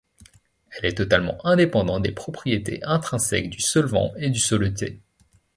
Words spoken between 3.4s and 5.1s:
du solvant et du soluté.